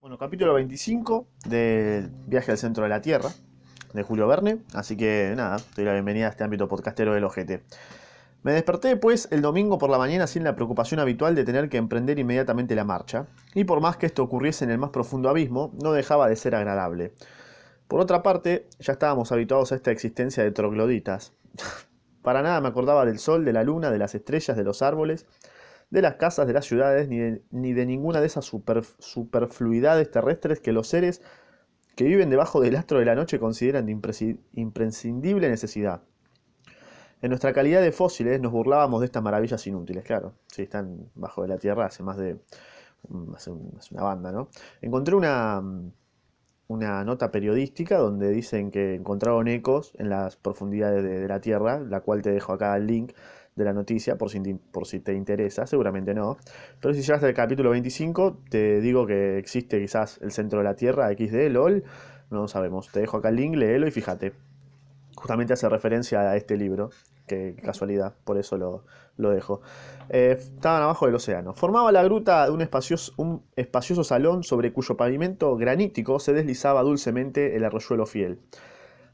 [0.00, 3.30] Bueno, capítulo 25 del viaje al centro de la Tierra,
[3.92, 4.58] de Julio Verne.
[4.72, 7.64] Así que nada, doy la bienvenida a este ámbito podcastero del ojete.
[8.44, 11.78] Me desperté pues el domingo por la mañana sin la preocupación habitual de tener que
[11.78, 15.72] emprender inmediatamente la marcha, y por más que esto ocurriese en el más profundo abismo,
[15.82, 17.12] no dejaba de ser agradable.
[17.88, 21.32] Por otra parte, ya estábamos habituados a esta existencia de trogloditas.
[22.22, 25.26] Para nada me acordaba del sol, de la luna, de las estrellas, de los árboles,
[25.90, 30.10] de las casas, de las ciudades, ni de, ni de ninguna de esas super, superfluidades
[30.10, 31.22] terrestres que los seres
[31.96, 33.92] que viven debajo del astro de la noche consideran de
[34.54, 36.02] imprescindible necesidad.
[37.20, 40.34] En nuestra calidad de fósiles nos burlábamos de estas maravillas inútiles, claro.
[40.46, 42.38] Si están bajo de la Tierra hace más de...
[43.08, 44.48] mm, hace una banda, ¿no?
[44.80, 45.92] Encontré una, mm,
[46.68, 51.80] una nota periodística donde dicen que encontraron ecos en las profundidades de, de la Tierra,
[51.80, 53.12] la cual te dejo acá el link
[53.58, 56.38] de la noticia por si, por si te interesa, seguramente no.
[56.80, 60.76] Pero si llegaste al capítulo 25, te digo que existe quizás el centro de la
[60.76, 61.84] Tierra, XD, LOL,
[62.30, 62.90] no sabemos.
[62.90, 64.32] Te dejo acá el link, léelo y fíjate.
[65.16, 66.90] Justamente hace referencia a este libro,
[67.26, 68.84] que casualidad, por eso lo,
[69.16, 69.60] lo dejo.
[70.08, 71.54] Eh, estaban abajo del océano.
[71.54, 76.82] Formaba la gruta de un espacioso, un espacioso salón sobre cuyo pavimento granítico se deslizaba
[76.82, 78.38] dulcemente el arroyuelo fiel.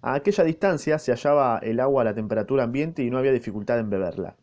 [0.09, 3.79] A aquella distancia se hallaba el agua a la temperatura ambiente y no había dificultad
[3.81, 4.37] en beberla.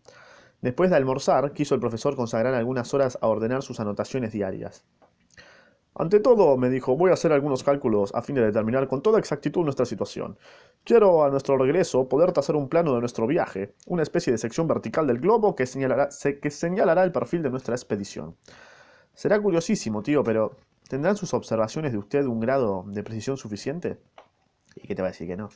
[0.59, 4.84] Después de almorzar, quiso el profesor consagrar algunas horas a ordenar sus anotaciones diarias.
[5.94, 9.20] Ante todo, me dijo, voy a hacer algunos cálculos a fin de determinar con toda
[9.20, 10.38] exactitud nuestra situación.
[10.84, 14.68] Quiero a nuestro regreso poder trazar un plano de nuestro viaje, una especie de sección
[14.68, 18.36] vertical del globo que señalará, se- que señalará el perfil de nuestra expedición.
[19.14, 20.58] Será curiosísimo, tío, pero
[20.90, 24.00] ¿tendrán sus observaciones de usted un grado de precisión suficiente?
[24.76, 25.50] ¿Y qué te va a decir que no?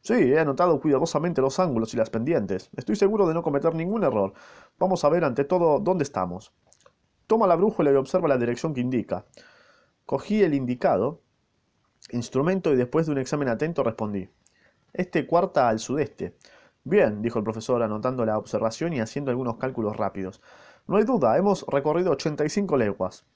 [0.00, 2.70] Sí, he anotado cuidadosamente los ángulos y las pendientes.
[2.76, 4.32] Estoy seguro de no cometer ningún error.
[4.78, 6.52] Vamos a ver ante todo dónde estamos.
[7.26, 9.26] Toma la brújula y observa la dirección que indica.
[10.06, 11.20] Cogí el indicado,
[12.10, 14.30] instrumento, y después de un examen atento respondí.
[14.92, 16.36] Este cuarta al sudeste.
[16.84, 20.40] Bien, dijo el profesor anotando la observación y haciendo algunos cálculos rápidos.
[20.86, 23.26] No hay duda, hemos recorrido 85 leguas.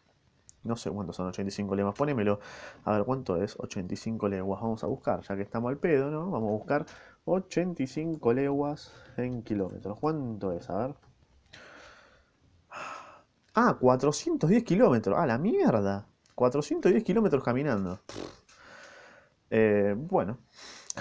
[0.65, 2.39] No sé cuántos son 85 leguas, ponémelo.
[2.84, 4.61] A ver, ¿cuánto es 85 leguas?
[4.61, 6.31] Vamos a buscar, ya que estamos al pedo, ¿no?
[6.31, 6.87] Vamos a buscar
[7.25, 9.99] 85 leguas en kilómetros.
[9.99, 10.71] ¿Cuánto es?
[10.71, 10.95] A ver.
[13.55, 15.17] Ah, 410 kilómetros.
[15.19, 16.06] Ah, la mierda.
[16.34, 18.01] 410 kilómetros caminando.
[19.51, 20.39] Eh, bueno,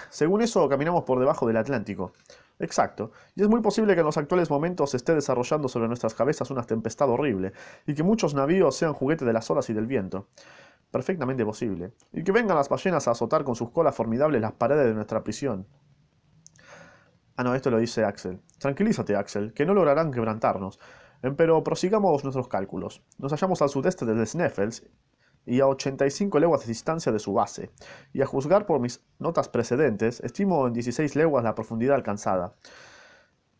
[0.09, 2.13] según eso caminamos por debajo del Atlántico.
[2.61, 3.11] Exacto.
[3.35, 6.51] Y es muy posible que en los actuales momentos se esté desarrollando sobre nuestras cabezas
[6.51, 7.53] una tempestad horrible,
[7.87, 10.27] y que muchos navíos sean juguete de las olas y del viento.
[10.91, 11.93] Perfectamente posible.
[12.13, 15.23] Y que vengan las ballenas a azotar con sus colas formidables las paredes de nuestra
[15.23, 15.65] prisión.
[17.35, 18.39] Ah, no, esto lo dice Axel.
[18.59, 20.79] Tranquilízate, Axel, que no lograrán quebrantarnos.
[21.35, 23.01] Pero prosigamos nuestros cálculos.
[23.17, 24.83] Nos hallamos al sudeste de Sneffels
[25.45, 27.71] y a 85 leguas de distancia de su base,
[28.13, 32.55] y a juzgar por mis notas precedentes, estimo en 16 leguas la profundidad alcanzada.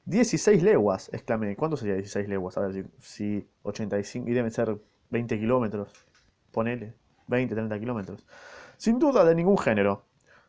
[0.05, 1.55] 16 leguas, exclamé.
[1.55, 2.57] ¿Cuánto sería 16 leguas?
[2.57, 4.79] A ver si, si 85, y deben ser
[5.11, 5.93] 20 kilómetros.
[6.51, 6.95] Ponele,
[7.27, 8.25] 20, 30 kilómetros.
[8.77, 10.05] Sin duda de ningún género.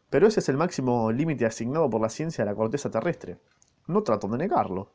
[0.09, 3.39] Pero ese es el máximo límite asignado por la ciencia a la corteza terrestre.
[3.87, 4.91] No trato de negarlo.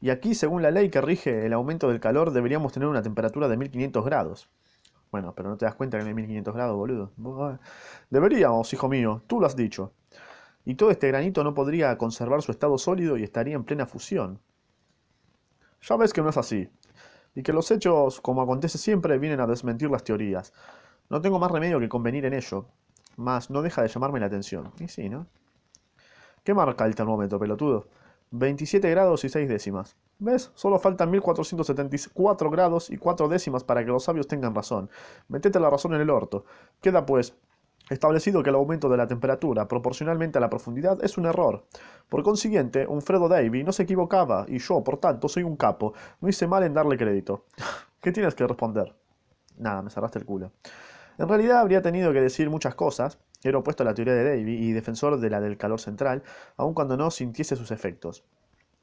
[0.00, 3.48] Y aquí, según la ley que rige el aumento del calor, deberíamos tener una temperatura
[3.48, 4.50] de 1500 grados.
[5.14, 7.12] Bueno, pero no te das cuenta que no hay 1500 grados, boludo.
[7.16, 7.60] Buah.
[8.10, 9.92] Deberíamos, hijo mío, tú lo has dicho.
[10.64, 14.40] Y todo este granito no podría conservar su estado sólido y estaría en plena fusión.
[15.82, 16.68] Ya ves que no es así.
[17.32, 20.52] Y que los hechos, como acontece siempre, vienen a desmentir las teorías.
[21.08, 22.66] No tengo más remedio que convenir en ello.
[23.16, 24.72] Mas no deja de llamarme la atención.
[24.80, 25.28] Y sí, ¿no?
[26.42, 27.86] ¿Qué marca el termómetro, pelotudo?
[28.36, 29.96] 27 grados y 6 décimas.
[30.18, 30.50] ¿Ves?
[30.54, 34.90] Solo faltan 1474 grados y 4 décimas para que los sabios tengan razón.
[35.28, 36.44] Metete la razón en el orto.
[36.80, 37.36] Queda pues
[37.90, 41.64] establecido que el aumento de la temperatura proporcionalmente a la profundidad es un error.
[42.08, 45.94] Por consiguiente, un Fredo Davy no se equivocaba y yo, por tanto, soy un capo.
[46.20, 47.44] No hice mal en darle crédito.
[48.00, 48.96] ¿Qué tienes que responder?
[49.58, 50.50] Nada, me cerraste el culo.
[51.18, 53.16] En realidad habría tenido que decir muchas cosas.
[53.44, 56.22] Era opuesto a la teoría de Davy y defensor de la del calor central,
[56.56, 58.24] aun cuando no sintiese sus efectos.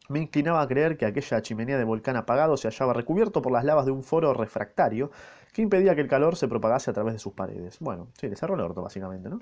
[0.08, 3.66] Me inclinaba a creer que aquella chimenea de volcán apagado se hallaba recubierto por las
[3.66, 5.12] lavas de un foro refractario
[5.54, 7.78] que impedía que el calor se propagase a través de sus paredes.
[7.80, 9.40] Bueno, sí, le cerró el orto, básicamente, ¿no?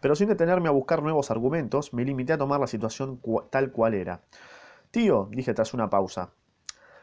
[0.00, 3.20] Pero sin detenerme a buscar nuevos argumentos, me limité a tomar la situación
[3.50, 4.20] tal cual era.
[4.90, 6.30] Tío, dije tras una pausa,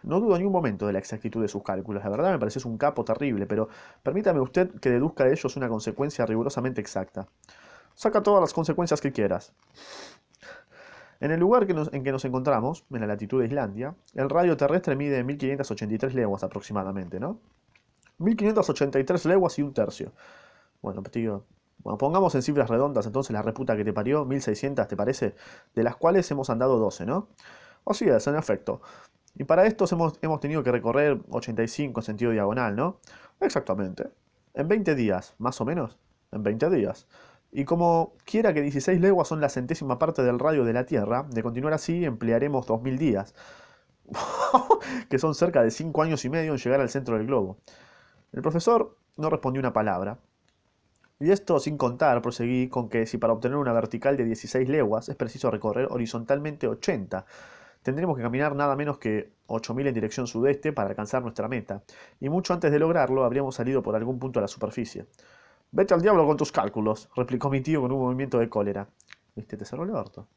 [0.08, 2.04] no dudo ni un momento de la exactitud de sus cálculos.
[2.04, 3.70] La verdad me pareces un capo terrible, pero
[4.04, 7.28] permítame usted que deduzca de ellos una consecuencia rigurosamente exacta.
[7.94, 9.54] Saca todas las consecuencias que quieras.
[11.20, 14.96] En el lugar en que nos encontramos, en la latitud de Islandia, el radio terrestre
[14.96, 17.40] mide 1583 leguas aproximadamente, ¿no?
[18.20, 20.14] 1583 leguas y un tercio.
[20.82, 21.44] Bueno, pues tío,
[21.80, 25.36] bueno, pongamos en cifras redondas entonces la reputa que te parió, 1600, ¿te parece?
[25.74, 27.30] De las cuales hemos andado 12, ¿no?
[27.86, 28.82] Así es, en efecto.
[29.38, 33.00] Y para estos hemos, hemos tenido que recorrer 85 en sentido diagonal, ¿no?
[33.40, 34.10] Exactamente.
[34.54, 35.98] En 20 días, más o menos.
[36.32, 37.08] En 20 días.
[37.52, 41.26] Y como quiera que 16 leguas son la centésima parte del radio de la Tierra,
[41.30, 43.36] de continuar así emplearemos 2000 días,
[45.10, 47.58] que son cerca de 5 años y medio en llegar al centro del globo.
[48.34, 50.18] El profesor no respondió una palabra.
[51.20, 55.10] Y esto sin contar, proseguí, con que si para obtener una vertical de 16 leguas
[55.10, 57.26] es preciso recorrer horizontalmente 80,
[57.82, 61.84] tendremos que caminar nada menos que 8.000 en dirección sudeste para alcanzar nuestra meta,
[62.20, 65.06] y mucho antes de lograrlo habríamos salido por algún punto a la superficie.
[65.72, 68.88] Vete al diablo con tus cálculos, replicó mi tío con un movimiento de cólera.
[69.36, 70.28] Viste, te cerró el orto.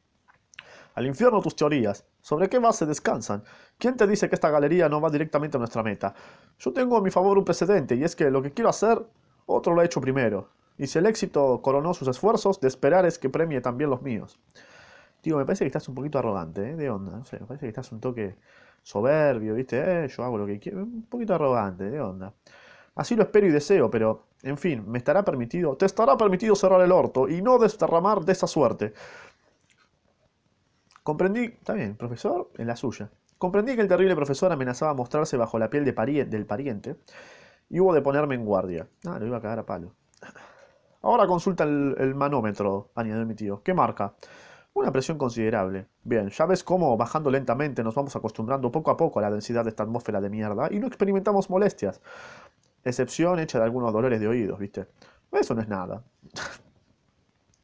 [0.95, 2.05] Al infierno tus teorías.
[2.21, 3.45] ¿Sobre qué base descansan?
[3.79, 6.15] ¿Quién te dice que esta galería no va directamente a nuestra meta?
[6.59, 9.01] Yo tengo a mi favor un precedente, y es que lo que quiero hacer,
[9.47, 10.49] otro lo ha hecho primero.
[10.77, 14.39] Y si el éxito coronó sus esfuerzos, de esperar es que premie también los míos.
[15.21, 16.77] Tío, me parece que estás un poquito arrogante, ¿eh?
[16.77, 18.37] De onda, no sé, me parece que estás un toque
[18.83, 20.05] soberbio, ¿viste?
[20.05, 22.33] Eh, yo hago lo que quiero, un poquito arrogante, de onda.
[22.95, 26.81] Así lo espero y deseo, pero, en fin, me estará permitido, te estará permitido cerrar
[26.83, 28.95] el orto y no destarramar de esa suerte.
[31.03, 33.11] Comprendí, está bien, profesor, en la suya.
[33.37, 36.97] Comprendí que el terrible profesor amenazaba mostrarse bajo la piel de del pariente
[37.71, 38.89] y hubo de ponerme en guardia.
[39.07, 39.95] Ah, lo iba a cagar a palo.
[41.03, 43.63] Ahora consulta el, el manómetro, añadió mi tío.
[43.63, 44.15] ¿Qué marca?
[44.73, 45.89] Una presión considerable.
[46.05, 49.65] Bien, ya ves cómo, bajando lentamente, nos vamos acostumbrando poco a poco a la densidad
[49.65, 52.01] de esta atmósfera de mierda y no experimentamos molestias.
[52.85, 54.87] Excepción hecha de algunos dolores de oídos, ¿viste?
[55.33, 56.05] Eso no es nada.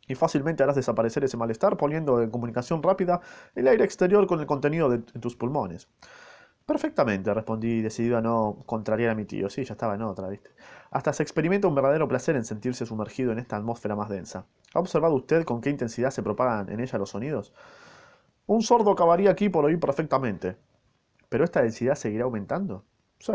[0.08, 3.20] y fácilmente harás desaparecer ese malestar poniendo en comunicación rápida
[3.54, 5.88] el aire exterior con el contenido de, tus pulmones.
[6.66, 9.48] Perfectamente, respondí, decidido a no contrariar a mi tío.
[9.48, 10.50] Sí, ya estaba en otra, ¿viste?
[10.90, 14.46] Hasta se experimenta un verdadero placer en sentirse sumergido en esta atmósfera más densa.
[14.74, 17.54] ¿Ha observado usted con qué intensidad se propagan en ella los sonidos?
[18.46, 20.56] Un sordo acabaría aquí por oír perfectamente.
[21.28, 22.84] ¿Pero esta densidad seguirá aumentando?
[23.20, 23.32] Sí,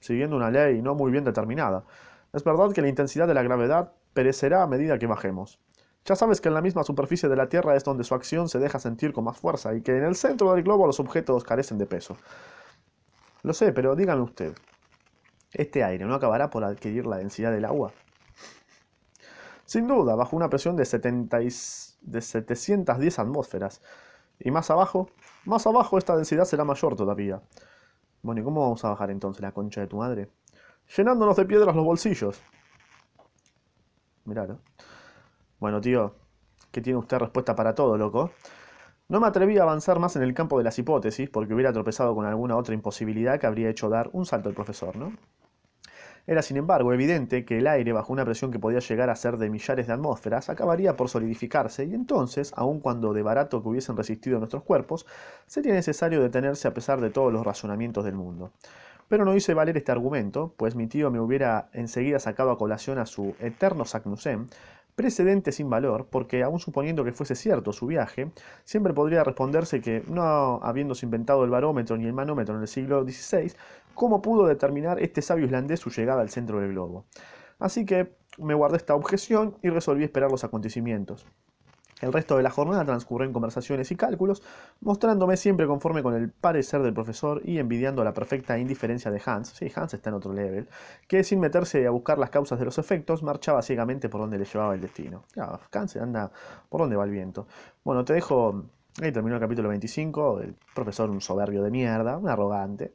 [0.00, 1.84] siguiendo una ley no muy bien determinada.
[2.32, 5.60] Es verdad que la intensidad de la gravedad perecerá a medida que bajemos.
[6.04, 8.58] Ya sabes que en la misma superficie de la Tierra es donde su acción se
[8.58, 11.78] deja sentir con más fuerza y que en el centro del globo los objetos carecen
[11.78, 12.16] de peso.
[13.42, 14.54] Lo sé, pero dígame usted,
[15.52, 17.92] ¿este aire no acabará por adquirir la densidad del agua?
[19.64, 23.80] Sin duda, bajo una presión de, 70 de 710 atmósferas.
[24.38, 25.08] Y más abajo,
[25.44, 27.42] más abajo esta densidad será mayor todavía.
[28.22, 30.30] Bueno, ¿y cómo vamos a bajar entonces la concha de tu madre?
[30.96, 32.40] Llenándonos de piedras los bolsillos.
[34.24, 34.60] Miralo.
[35.58, 36.14] Bueno, tío,
[36.70, 38.30] ¿qué tiene usted respuesta para todo, loco?
[39.12, 42.14] No me atreví a avanzar más en el campo de las hipótesis porque hubiera tropezado
[42.14, 45.12] con alguna otra imposibilidad que habría hecho dar un salto al profesor, ¿no?
[46.26, 49.36] Era, sin embargo, evidente que el aire, bajo una presión que podía llegar a ser
[49.36, 53.98] de millares de atmósferas, acabaría por solidificarse, y entonces, aun cuando de barato que hubiesen
[53.98, 55.04] resistido nuestros cuerpos,
[55.46, 58.52] sería necesario detenerse a pesar de todos los razonamientos del mundo.
[59.08, 62.98] Pero no hice valer este argumento, pues mi tío me hubiera enseguida sacado a colación
[62.98, 64.48] a su eterno Saknussemm,
[64.94, 68.30] precedente sin valor, porque aun suponiendo que fuese cierto su viaje,
[68.64, 73.02] siempre podría responderse que, no habiéndose inventado el barómetro ni el manómetro en el siglo
[73.04, 73.52] XVI,
[73.94, 77.04] cómo pudo determinar este sabio islandés su llegada al centro del globo.
[77.58, 81.26] Así que me guardé esta objeción y resolví esperar los acontecimientos.
[82.02, 84.42] El resto de la jornada transcurrió en conversaciones y cálculos,
[84.80, 89.50] mostrándome siempre conforme con el parecer del profesor y envidiando la perfecta indiferencia de Hans,
[89.50, 90.68] sí, Hans está en otro level,
[91.06, 94.44] que sin meterse a buscar las causas de los efectos, marchaba ciegamente por donde le
[94.44, 95.22] llevaba el destino.
[95.36, 96.32] Ya, Hans anda
[96.68, 97.46] por donde va el viento.
[97.84, 98.64] Bueno, te dejo,
[99.00, 102.92] ahí terminó el capítulo 25, el profesor un soberbio de mierda, un arrogante,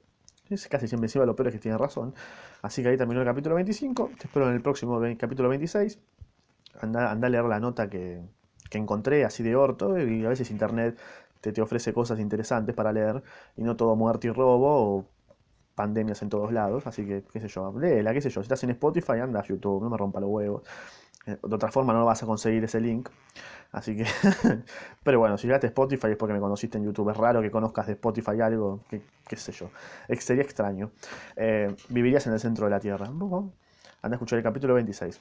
[0.49, 2.13] es casi siempre encima lo peor es que tiene razón.
[2.61, 4.11] Así que ahí terminó el capítulo 25.
[4.17, 5.97] Te espero en el próximo capítulo 26.
[6.81, 8.21] Anda, anda a leer la nota que,
[8.69, 9.97] que, encontré así de orto.
[9.99, 10.97] Y a veces internet
[11.41, 13.23] te, te ofrece cosas interesantes para leer.
[13.55, 15.05] Y no todo muerte y robo o
[15.77, 16.87] pandemias en todos lados.
[16.87, 18.41] Así que, qué sé yo, léela, qué sé yo.
[18.41, 20.63] Si estás en Spotify, anda a YouTube, no me rompa los huevos.
[21.27, 23.09] Eh, de otra forma no vas a conseguir ese link.
[23.71, 24.05] Así que,
[25.03, 27.09] pero bueno, si llegaste a Spotify es porque me conociste en YouTube.
[27.11, 29.69] Es raro que conozcas de Spotify algo, que, qué sé yo.
[30.19, 30.91] Sería extraño.
[31.35, 33.05] Eh, vivirías en el centro de la Tierra.
[33.05, 33.51] Anda
[34.01, 35.19] a escuchar el capítulo 26.